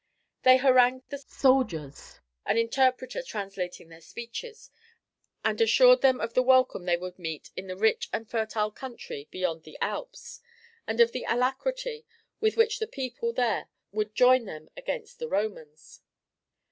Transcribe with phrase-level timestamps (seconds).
[0.41, 4.71] They harangued the soldiers, an interpreter translating their speeches,
[5.45, 9.27] and assured them of the welcome they would meet in the rich and fertile country
[9.29, 10.41] beyond the Alps,
[10.87, 12.07] and of the alacrity
[12.39, 16.01] with which the people there would join them against the Romans.